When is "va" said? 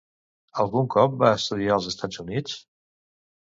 1.25-1.31